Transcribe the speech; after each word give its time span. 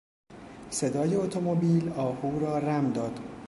صدای 0.69 1.15
اتومبیل 1.15 1.89
آهو 1.89 2.39
را 2.39 2.57
رم 2.57 2.91
داد. 2.93 3.19